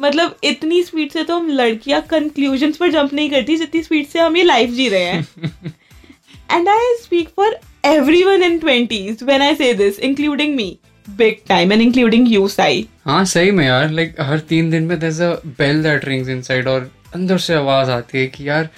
मतलब 0.00 0.36
इतनी 0.44 0.82
स्पीड 0.82 1.12
से 1.12 1.24
तो 1.24 1.36
हम 1.36 1.48
लड़कियाँ 1.48 2.00
कंक्लूजन 2.02 2.72
पर 2.72 2.90
जंप 2.90 3.12
नहीं 3.12 3.30
करती 3.30 3.56
जितनी 3.56 3.82
स्पीड 3.82 4.06
से 4.06 4.18
हम 4.18 4.36
ये 4.36 4.42
लाइफ 4.42 4.70
जी 4.70 4.88
रहे 4.88 5.04
हैं। 5.04 5.28
And 6.50 6.68
I 6.68 6.94
speak 7.02 7.28
for 7.28 7.58
everyone 8.24 8.42
in 8.42 8.58
twenties 8.58 9.22
when 9.22 9.42
I 9.42 9.54
say 9.54 9.74
this 9.74 9.98
including 10.00 10.54
me 10.54 10.78
big 11.10 11.36
time 11.48 11.72
and 11.72 11.82
including 11.82 12.32
you 12.32 12.48
Sai 12.48 12.88
हाँ 13.04 13.24
सही 13.24 13.50
में 13.50 13.66
यार 13.66 13.90
लाइक 13.90 14.16
हर 14.20 14.38
तीन 14.38 14.70
दिन 14.70 14.82
में 14.82 14.96
there's 15.00 15.20
a 15.20 15.32
bell 15.60 15.82
that 15.86 16.08
rings 16.08 16.28
inside 16.28 16.66
और 16.66 16.92
अंदर 17.14 17.38
से 17.38 17.54
आवाज़ 17.54 17.90
आती 17.90 18.18
है 18.18 18.26
कि 18.26 18.48
यार 18.48 18.68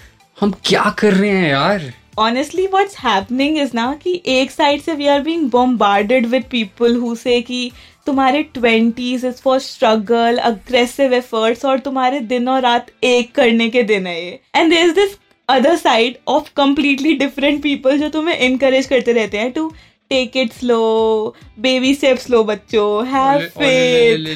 हम 0.41 0.51
क्या 0.65 0.95
कर 0.99 1.15
रहे 1.15 1.31
हैं 1.31 1.51
यार? 1.51 1.93
Honestly 2.21 2.67
what's 2.75 2.97
happening 3.05 3.67
is 3.67 3.75
ना 3.75 4.01
कि 4.03 4.23
एक 4.27 4.51
साइड 4.51 4.83
से 4.83 4.93
we 4.93 5.09
are 5.09 5.23
being 5.27 5.51
bombarded 5.51 6.27
with 6.33 6.45
people 6.51 7.01
who 7.03 7.17
say 7.17 7.43
कि 7.43 7.73
तुम्हारे 8.07 8.43
twenties 8.43 9.25
is 9.25 9.35
for 9.35 9.59
struggle 9.59 10.37
aggressive 10.39 11.15
efforts 11.15 11.65
और 11.65 11.79
तुम्हारे 11.79 12.21
दिन 12.21 12.49
और 12.49 12.61
रात 12.61 12.87
एक 13.05 13.35
करने 13.35 13.71
के 13.71 13.83
दिन 13.83 14.07
है 14.07 14.25
ये। 14.25 14.41
And 14.57 14.75
there 14.75 14.85
is 14.87 14.95
this 14.95 15.19
other 15.49 15.77
side 15.77 16.17
of 16.29 16.51
completely 16.57 17.15
different 17.15 17.63
people 17.63 17.99
जो 17.99 18.09
तुम्हें 18.09 18.39
इनकरेज 18.39 18.87
करते 18.87 19.13
रहते 19.13 19.39
हैं 19.39 19.53
to 19.53 19.73
take 20.11 20.37
it 20.37 20.53
slow 20.53 21.35
baby 21.59 21.95
steps 21.95 22.31
लो 22.31 22.45
बच्चों 22.45 23.07
हैव 23.07 23.41
फेथ 23.41 24.17
ले- 24.19 24.29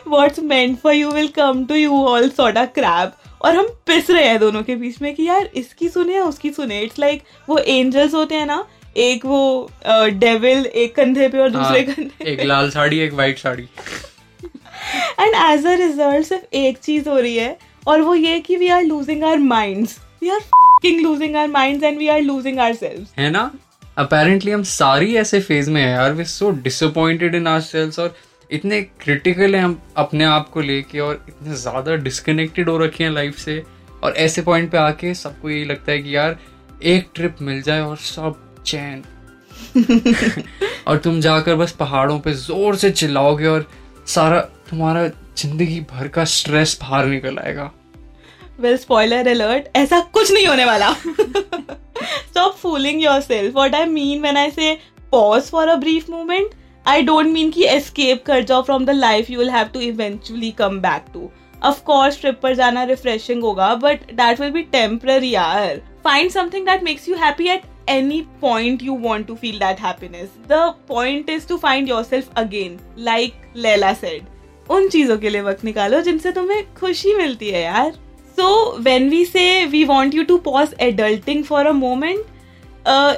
What's 0.08 0.40
meant 0.40 0.80
for 0.80 0.94
you 0.94 1.12
will 1.12 1.28
come 1.28 1.66
to 1.66 1.76
you 1.76 1.92
all 2.04 2.30
sort 2.30 2.58
crap 2.58 3.12
और 3.42 3.56
हम 3.56 3.68
पिस 3.68 4.10
रहे 4.10 4.28
हैं 4.28 4.40
दोनों 4.40 4.64
के 4.64 4.76
बीच 4.76 5.02
में 5.02 5.16
कि 5.16 5.24
यार 5.24 5.50
इसकी 5.56 5.90
सुने 5.90 6.16
या 6.16 6.24
उसकी 6.24 6.50
सुने। 6.50 6.82
इट्स 6.82 7.00
लाइक 7.00 7.22
like, 7.22 7.50
वो 7.50 7.58
एंजल्स 7.58 8.14
होते 8.14 8.36
हैं 8.36 8.46
ना 8.46 8.68
एक 9.00 9.26
वो 9.26 9.72
डेविल 9.84 10.66
एक 10.66 10.96
कंधे 10.96 11.28
पे 11.30 11.40
और 11.40 11.50
दूसरे 11.50 11.80
हाँ, 11.80 11.94
कंधे 11.96 12.32
एक 12.32 12.44
लाल 12.44 12.70
साड़ी 12.72 13.00
एक 13.00 13.14
white 13.14 13.38
sari. 13.38 13.64
And 15.20 15.36
as 15.36 15.66
a 15.66 15.74
result 15.78 16.26
सिर्फ़ 16.28 16.56
एक 16.56 16.78
चीज़ 16.78 17.10
हो 17.10 17.18
रही 17.20 17.36
है 17.38 17.58
और 17.88 18.02
वो 18.02 18.16
ये 18.16 18.40
कि 18.40 18.56
we 18.56 18.68
are 18.70 18.84
losing 18.84 19.24
our 19.24 19.38
minds 19.40 19.98
we 20.22 20.30
are 20.30 20.40
losing 20.86 21.36
our 21.36 21.48
minds 21.48 21.84
and 21.84 21.98
we 21.98 22.08
are 22.08 22.22
losing 22.22 22.60
ourselves 22.76 23.14
है 23.18 23.30
ना? 23.32 23.52
अपेरेंटली 23.98 24.52
हम 24.52 24.64
सारी 24.64 25.16
ऐसे 25.16 25.40
फ़ेज़ 25.42 25.70
में 25.72 25.82
है 25.82 25.90
यार 25.92 26.14
वे 26.14 26.26
सो 26.26 26.50
डिसअपॉइंटेड 26.64 27.36
इन 27.36 27.48
आवर 27.48 27.92
और 28.00 28.16
इतने 28.52 28.82
क्रिटिकल 28.82 29.56
हैं 29.56 29.64
हम 29.64 29.80
अपने 29.98 30.24
आप 30.26 30.50
को 30.50 30.62
लेके 30.62 31.00
और 31.00 31.26
इतने 31.30 31.56
ज़्यादा 31.56 31.96
डिस्कनेक्टेड 32.04 32.70
हो 32.70 32.78
रखे 32.78 33.04
हैं 33.04 33.12
लाइफ 33.12 33.38
से। 33.38 33.64
और 34.04 34.14
ऐसे 34.18 34.42
पॉइंट 34.42 34.72
पे 34.72 34.78
आके 34.78 35.14
सबको 35.14 35.50
यही 35.50 35.66
लगता 35.66 35.92
है 35.92 36.02
कि 36.02 36.16
यार 36.16 36.38
एक 36.84 37.10
ट्रिप 37.16 37.42
मिल 37.42 37.62
जाए 37.62 37.82
और 37.82 37.98
सब 37.98 38.49
चैन। 38.72 39.04
और 40.88 40.98
तुम 40.98 41.20
जाकर 41.22 41.56
बस 41.56 41.72
पहाड़ों 41.80 42.20
पे 42.20 42.34
ज़ोर 42.36 42.76
से 42.76 42.92
चिल्लाओगे 42.92 43.46
और 43.48 43.68
सारा 44.08 44.40
तुम्हारा 44.70 45.08
ज़िंदगी 45.08 45.80
भर 45.92 46.08
का 46.08 46.24
स्ट्रेस 46.28 46.78
बाहर 46.82 47.06
निकल 47.08 47.38
आएगा। 47.40 47.72
वेल 48.60 48.78
स्पॉइलर 48.78 49.28
अलर्ट 49.30 49.68
ऐसा 49.78 50.00
कुछ 50.14 50.32
नहीं 50.32 50.48
होने 50.48 50.66
वाला। 50.66 50.92
Stop 52.30 52.56
fooling 52.56 53.04
yourself 53.22 53.56
what 53.56 53.76
I 53.76 53.86
mean 53.88 54.22
when 54.22 54.38
I 54.38 54.52
say 54.52 54.74
pause 55.12 55.50
for 55.52 55.68
a 55.68 55.76
brief 55.78 56.10
moment 56.10 56.50
I 56.86 57.02
don't 57.02 57.28
mean 57.28 57.52
कि 57.52 57.64
एस्केप 57.68 58.24
कर 58.26 58.44
जाओ 58.44 58.62
from 58.64 58.86
the 58.86 58.90
life 58.90 59.30
you 59.30 59.40
will 59.40 59.50
have 59.50 59.68
to 59.74 59.80
eventually 59.82 60.52
come 60.58 60.80
back 60.82 61.06
to 61.14 61.30
of 61.64 61.82
course 61.84 62.20
trip 62.22 62.40
पर 62.44 62.56
जाना 62.56 62.84
refreshing 62.84 63.44
होगा 63.44 63.74
but 63.78 64.12
that 64.14 64.40
will 64.42 64.52
be 64.52 64.62
temporary 64.72 65.30
यार। 65.30 65.82
Find 66.04 66.32
something 66.32 66.66
that 66.66 66.84
makes 66.84 67.10
you 67.10 67.16
happy 67.16 67.48
at 67.48 67.64
any 67.90 68.20
point 68.42 68.82
you 68.82 68.94
want 69.06 69.28
to 69.28 69.36
feel 69.36 69.60
that 69.60 69.80
happiness. 69.80 70.30
The 70.48 70.76
point 70.88 71.30
is 71.30 71.46
to 71.46 71.58
find 71.60 71.88
yourself 71.88 72.30
again, 72.38 72.80
like 73.10 73.48
Leila 73.56 73.96
said. 73.96 74.28
उन 74.70 74.88
चीज़ों 74.90 75.18
के 75.18 75.30
लिए 75.30 75.42
वक्त 75.42 75.64
निकालो 75.66 76.02
जिनसे 76.02 76.32
तुम्हें 76.32 76.64
खुशी 76.74 77.14
मिलती 77.16 77.50
है 77.50 77.62
यार 77.64 77.92
so 78.38 78.50
when 78.80 79.10
we 79.10 79.24
say 79.26 79.66
we 79.66 79.84
want 79.86 80.16
you 80.16 80.24
to 80.24 80.38
pause 80.48 80.76
adulting 80.82 81.44
for 81.44 81.68
a 81.68 81.72
moment 81.72 82.20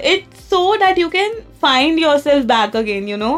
it's 0.06 0.50
so 0.50 0.76
that 0.78 1.00
you 1.00 1.10
can 1.10 1.34
find 1.62 2.00
yourself 2.20 2.46
back 2.46 2.76
again 2.76 3.10
you 3.10 3.18
know 3.18 3.34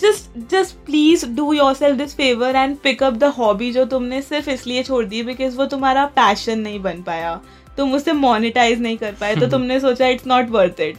just 0.00 0.38
just 0.50 0.76
please 0.86 1.26
do 1.36 1.52
yourself 1.74 1.98
this 1.98 2.14
favour 2.16 2.56
and 2.56 2.76
pick up 2.78 3.14
the 3.14 3.24
hobby 3.36 3.70
जो 3.72 3.84
तुमने 3.86 4.20
सिर्फ़ 4.22 4.50
इसलिए 4.50 4.82
छोड़ 4.82 5.04
दी 5.04 5.22
because 5.22 5.56
वो 5.56 5.66
तुम्हारा 5.66 6.06
passion 6.16 6.58
नहीं 6.58 6.80
बन 6.82 7.02
पाया 7.02 7.40
तुम 7.76 7.94
उसे 7.94 8.12
मोनिटाइज 8.12 8.80
नहीं 8.80 8.96
कर 8.98 9.12
पाए 9.12 9.36
तो 9.36 9.46
तुमने 9.50 9.80
सोचा 9.80 10.06
इट्स 10.06 10.26
नॉट 10.26 10.50
वर्थ 10.50 10.80
इट 10.80 10.96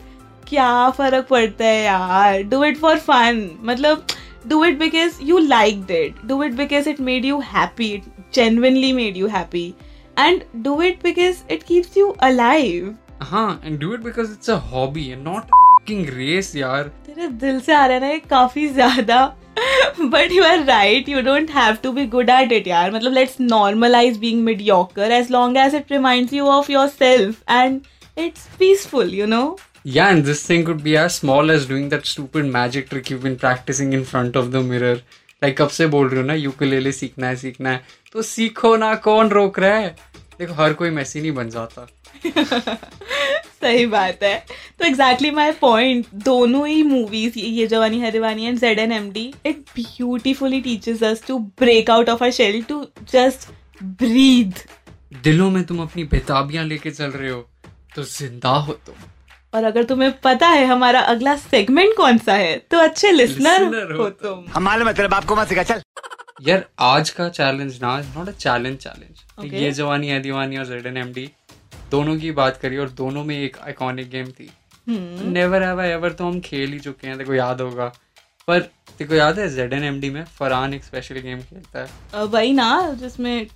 क्या 0.48 0.90
फ़र्क 0.90 1.28
पड़ता 1.30 1.66
है 1.66 1.84
यार? 1.84 2.44
डू 2.44 2.64
इट 2.64 2.78
फॉर 2.78 2.98
फन 2.98 3.50
मतलब 3.62 4.06
do 4.48 4.66
it 4.66 4.80
because 4.80 5.20
you 5.24 5.38
like 5.38 5.92
it 5.92 6.16
do 6.26 6.44
it 6.44 6.54
because 6.54 6.90
it 6.90 7.00
made 7.00 7.26
you 7.26 7.40
happy 7.40 7.86
it 7.86 8.04
genuinely 8.34 8.94
made 8.94 9.18
you 9.18 9.28
happy 9.28 9.74
and 10.20 10.42
do 10.56 10.82
it 10.82 11.04
because 11.04 11.54
it 11.54 11.64
keeps 11.64 11.98
you 11.98 12.10
alive 12.10 12.96
हाँ 13.22 13.62
and 13.66 13.80
do 13.80 13.94
it 13.94 14.00
because 14.00 14.32
it's 14.32 14.50
a 14.50 14.56
hobby 14.56 15.10
and 15.10 15.24
not 15.24 15.44
race 15.90 16.56
यार. 16.56 16.84
तेरे 16.84 17.28
दिल 17.28 17.60
से 17.60 17.74
आ 17.74 17.86
रहा 17.86 17.96
है 17.96 18.02
ना 18.02 18.08
ये 18.08 18.20
काफ़ी 18.20 18.68
ज़्यादा 18.68 19.36
but 20.00 20.32
you 20.32 20.44
are 20.44 20.64
right 20.66 21.10
you 21.10 21.22
don't 21.22 21.52
have 21.52 21.76
to 21.84 21.92
be 21.92 22.06
good 22.08 22.30
at 22.30 22.52
it 22.52 22.68
यार 22.68 22.92
मतलब 22.92 23.14
let's 23.14 23.36
normalise 23.42 24.18
being 24.18 24.44
mediocre 24.44 25.12
as 25.12 25.32
long 25.32 25.58
as 25.58 25.76
it 25.76 25.92
reminds 25.92 26.34
you 26.34 26.48
of 26.48 26.72
yourself 26.88 27.52
and 27.52 27.80
it's 28.18 28.48
peaceful 28.60 29.14
you 29.14 29.26
know 29.28 29.46
Yeah, 29.88 30.08
and 30.12 30.24
this 30.26 30.40
thing 30.44 30.64
could 30.66 30.80
be 30.84 30.94
as 30.98 31.16
small 31.16 31.52
as 31.52 31.66
doing 31.72 31.90
that 31.90 32.08
stupid 32.12 32.48
magic 32.54 32.88
trick 32.90 33.10
you've 33.12 33.26
been 33.26 33.36
practicing 33.42 33.92
in 33.94 34.06
front 34.06 34.40
of 34.42 34.48
the 34.54 34.62
mirror. 34.70 34.94
Like 35.42 35.56
कब 35.58 35.68
से 35.70 35.88
बोल 35.88 36.08
रही 36.10 36.20
हो 36.20 36.26
ना 36.28 36.34
ukulele 36.34 36.92
सीखना 36.92 37.28
है 37.28 37.36
सीखना 37.36 37.70
है 37.70 37.82
तो 38.14 38.22
सीखो 38.22 38.76
ना 38.78 38.94
कौन 39.04 39.30
रोक 39.30 39.60
रहा 39.60 39.76
है 39.76 39.96
देखो 40.40 40.54
हर 40.54 40.74
कोई 40.80 40.90
मैसी 40.90 41.22
नहीं 41.22 41.32
बन 41.32 41.50
जाता 41.50 41.88
सही 43.66 43.86
बात 43.88 44.24
है। 44.24 44.38
तो 44.80 44.86
एग्जैक्टली 44.86 45.32
माई 45.34 45.52
पॉइंट 45.62 46.06
दोनों 46.26 46.68
ही 46.68 46.82
movies 46.86 47.40
Ye 47.40 47.68
Jawaani 47.68 48.00
Hai 48.00 48.12
Deewani 48.12 48.46
and 48.46 48.60
Z 48.60 48.80
N 48.80 48.92
M 48.92 49.10
D 49.12 49.34
it 49.46 49.60
beautifully 49.76 50.62
teaches 50.62 51.04
us 51.04 51.24
to 51.28 51.40
break 51.60 51.90
out 51.90 52.10
of 52.10 52.24
our 52.24 52.32
shell 52.34 52.62
to 52.70 52.86
just 53.12 53.50
breathe 53.84 54.66
दिलों 55.24 55.50
में 55.52 55.64
तुम 55.66 55.82
अपनी 55.82 56.04
बेताबियाँ 56.12 56.64
लेके 56.66 56.92
चल 56.92 57.12
रहे 57.12 57.30
हो 57.30 57.42
तो 57.96 58.04
ज़िंदा 58.04 58.50
हो 58.50 58.74
तुम। 58.86 58.96
और 59.54 59.64
अगर 59.64 59.84
तुम्हें 59.90 60.12
पता 60.22 60.48
है 60.50 60.66
हमारा 60.68 61.00
अगला 61.12 61.36
सेगमेंट 61.38 61.96
कौन 61.98 62.18
सा 62.18 62.34
है 62.34 62.58
तो 62.72 62.78
अच्छे 62.80 63.12
लिसनर 63.12 63.60
Listener 63.60 63.92
हो 63.92 63.98
हो 63.98 64.10
तुम। 64.10 64.44
हम 64.54 64.64
मालूम 64.64 64.88
है 64.88 64.94
तेरे 64.94 65.08
बाप 65.08 65.26
को 65.26 65.36
मत 65.36 65.48
सिखा 65.50 65.64
चल। 65.64 65.82
यार 66.42 66.66
आज 66.82 67.10
का 67.10 67.28
चैलेंज 67.30 67.80
ना 67.82 67.98
नॉट 68.00 68.30
अ 68.30 68.32
चैलेंज 68.34 68.78
चैलेंज 68.80 69.54
ये 69.54 69.72
जवानी 69.74 70.08
है 70.08 70.20
दीवानी 70.22 70.58
और 70.58 70.66
जेड 70.66 70.86
एन 70.88 70.98
एम 70.98 71.14
डी 71.14 71.30
दोनों 71.96 72.18
की 72.20 72.32
बात 72.40 72.58
करी 72.62 72.78
और 72.86 72.90
दोनों 73.02 73.24
में 73.24 73.36
एक 73.40 73.58
आइकॉनिक 73.66 74.10
गेम 74.10 74.32
थी 74.40 74.50
नेवर 74.88 75.64
हैव 75.64 75.80
आई 75.82 75.90
एवर 75.90 76.12
तो 76.14 76.26
हम 76.26 76.40
खेल 76.46 76.72
ही 76.74 76.80
चुके 76.80 77.08
हैं 77.08 77.18
देखो 77.18 77.34
याद 77.34 77.62
होगा 77.62 77.92
पर 78.48 78.60
देखो 79.00 79.16
याद 79.16 79.40
है 79.40 79.48
जेड 79.56 79.74
एन 79.74 79.84
एम 79.84 80.00
डी 80.00 80.10
में 80.10 80.24
फरहान 80.40 80.74
एक 80.74 80.84
स्पेशल 80.84 81.20
गेम 81.20 81.40
खेलता 81.44 81.86
है 81.86 82.26
वही 82.36 82.54
ना 82.54 82.68
जिसमें 83.00 83.48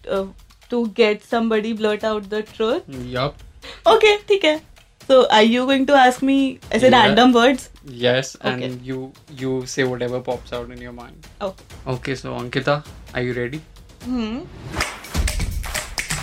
to 0.72 0.84
get 0.98 1.22
somebody 1.32 1.74
blurt 1.74 2.06
out 2.06 2.24
the 2.30 2.44
truth 2.56 2.90
Yup. 3.14 3.46
Okay 3.94 4.16
ठीक 4.28 4.46
है 4.46 4.58
so 5.02 5.22
are 5.38 5.44
you 5.44 5.66
going 5.66 5.86
to 5.88 5.94
ask 5.96 6.24
me 6.24 6.38
ऐसे 6.74 6.90
Yeah. 6.90 7.04
Random 7.06 7.32
words 7.34 7.70
Yes, 8.02 8.28
and 8.48 8.64
Okay. 8.64 8.68
you 8.88 8.98
you 9.42 9.52
say 9.74 9.86
whatever 9.92 10.20
pops 10.26 10.52
out 10.58 10.74
in 10.76 10.82
your 10.88 10.96
mind. 10.98 11.28
Okay 11.44 11.94
Okay, 11.96 12.16
so 12.22 12.34
Ankita, 12.42 12.76
are 13.14 13.24
you 13.28 13.38
ready? 13.38 13.62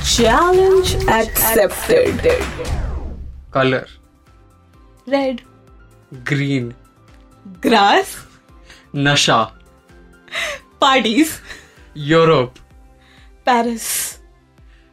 Challenge 0.09 0.91
accepted. 1.09 2.27
Color. 3.55 3.87
Red 5.09 5.41
green, 6.31 6.69
grass 7.65 8.15
nasha, 9.07 9.39
parties 10.81 11.33
Europe, 12.11 12.61
Paris 13.47 13.89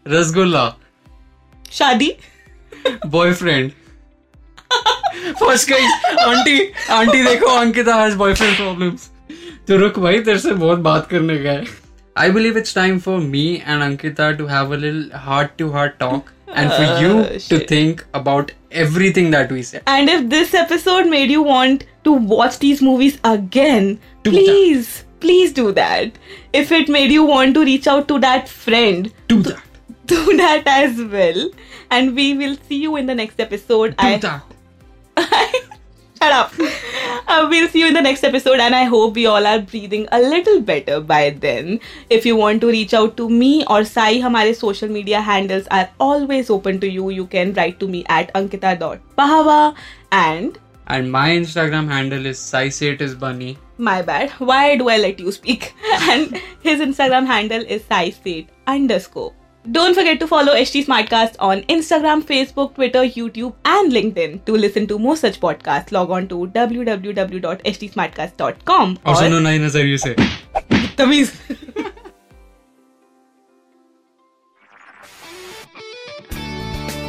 rasgulla, 0.06 0.66
शादी 1.72 2.12
boyfriend. 3.18 3.72
फंस 5.40 5.68
गई 5.70 5.86
aunty 6.26 6.58
aunty 6.92 7.24
देखो 7.24 7.56
Ankita 7.60 7.96
has 7.96 8.16
boyfriend 8.18 8.56
problems 8.58 9.10
तो 9.68 9.78
रुक 9.78 10.00
भाई 10.00 10.20
तेरे 10.24 10.40
से 10.40 10.52
बहुत 10.66 10.80
बात 10.90 11.08
करने 11.10 11.38
गए। 11.38 11.66
I 12.16 12.30
believe 12.30 12.56
it's 12.56 12.74
time 12.74 13.00
for 13.00 13.20
me 13.20 13.62
and 13.62 13.82
Ankita 13.82 14.38
to 14.38 14.48
have 14.48 14.72
a 14.72 14.78
little 14.78 15.18
heart 15.18 15.58
to 15.58 15.72
heart 15.72 16.00
talk 16.00 16.32
and 16.48 16.70
for 16.72 16.84
uh, 16.84 17.00
you 17.00 17.40
to 17.40 17.66
think 17.66 18.06
about 18.14 18.52
everything 18.72 19.32
that 19.32 19.52
we 19.52 19.64
said. 19.64 19.82
And 19.88 20.08
if 20.10 20.30
this 20.30 20.54
episode 20.54 21.08
made 21.08 21.32
you 21.32 21.42
want 21.42 21.86
to 22.04 22.14
watch 22.14 22.60
these 22.60 22.82
movies 22.84 23.18
again, 23.24 24.00
Do 24.22 24.30
please, 24.30 25.06
please 25.22 25.54
do 25.54 25.72
that. 25.72 26.12
If 26.54 26.72
it 26.72 26.88
made 26.88 27.12
you 27.12 27.26
want 27.26 27.56
to 27.56 27.62
reach 27.62 27.88
out 27.88 28.08
to 28.10 28.20
that 28.20 28.48
friend, 28.48 29.12
Do 29.28 29.42
that. 29.42 29.64
do 30.06 30.38
that 30.38 30.64
as 30.68 31.02
well. 31.02 31.50
And 31.90 32.16
we 32.16 32.36
will 32.36 32.58
see 32.68 32.76
you 32.76 32.96
in 32.98 33.08
the 33.08 33.16
next 33.16 33.40
episode. 33.40 33.98
Do 33.98 34.06
I 34.06 34.18
that. 34.18 35.64
shut 36.24 36.32
up. 36.32 36.54
Uh, 37.26 37.48
we'll 37.50 37.68
see 37.70 37.80
you 37.80 37.88
in 37.88 37.94
the 37.94 38.02
next 38.02 38.24
episode, 38.24 38.60
and 38.60 38.76
I 38.76 38.84
hope 38.84 39.16
we 39.16 39.26
all 39.26 39.46
are 39.48 39.60
breathing 39.60 40.08
a 40.12 40.20
little 40.20 40.62
better 40.62 41.00
by 41.00 41.30
then. 41.30 41.80
If 42.10 42.26
you 42.26 42.36
want 42.36 42.62
to 42.62 42.68
reach 42.68 42.94
out 42.94 43.16
to 43.18 43.30
me 43.30 43.66
or 43.68 43.84
Sai, 43.84 44.22
our 44.22 44.54
social 44.54 44.90
media 44.90 45.22
handles 45.22 45.68
are 45.72 45.90
always 46.00 46.50
open 46.50 46.80
to 46.82 46.90
you. 46.90 47.10
You 47.10 47.26
can 47.28 47.54
write 47.54 47.80
to 47.80 47.88
me 47.88 48.06
at 48.10 48.34
ankita.pahava 48.34 49.76
and 50.12 50.60
and 50.88 51.10
my 51.12 51.30
Instagram 51.30 51.88
handle 51.88 52.26
is 52.26 52.40
saisatisbunny. 52.40 53.56
My 53.78 54.02
bad. 54.02 54.32
Why 54.32 54.76
do 54.76 54.90
I 54.90 54.98
let 54.98 55.20
you 55.20 55.32
speak? 55.32 55.74
and 56.02 56.42
his 56.62 56.82
Instagram 56.82 57.26
handle 57.26 57.62
is 57.62 57.86
saisate 57.86 58.50
underscore. 58.68 59.34
Don't 59.72 59.96
forget 59.96 60.20
to 60.20 60.28
follow 60.28 60.54
HT 60.54 60.86
Smartcast 60.86 61.38
on 61.40 61.62
Instagram, 61.64 62.22
Facebook, 62.22 62.76
Twitter, 62.76 63.04
YouTube, 63.04 63.56
and 63.64 63.94
LinkedIn. 63.94 64.44
To 64.46 64.52
listen 64.52 64.86
to 64.88 65.00
more 65.00 65.16
such 65.16 65.40
podcasts, 65.40 65.94
log 65.94 66.12
on 66.12 66.28
to 66.28 66.48
www.htsmartcast.com. 66.48 69.00
Also 69.06 69.30
known 69.30 69.46
as 69.46 69.76
you 69.76 69.98
say. 69.98 70.16
Tamiz. 70.98 71.32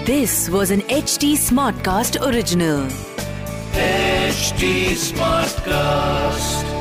this 0.07 0.49
was 0.49 0.71
an 0.71 0.83
HT 0.83 1.33
Smartcast 1.33 2.25
original. 2.25 2.87
HT 3.73 4.95
Smartcast. 4.95 6.74